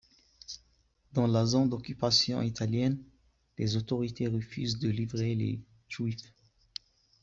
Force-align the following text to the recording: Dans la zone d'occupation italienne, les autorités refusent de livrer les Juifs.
Dans 1.13 1.27
la 1.27 1.45
zone 1.45 1.69
d'occupation 1.69 2.41
italienne, 2.41 3.03
les 3.59 3.75
autorités 3.77 4.25
refusent 4.27 4.79
de 4.79 4.89
livrer 4.89 5.35
les 5.35 5.61
Juifs. 5.89 6.33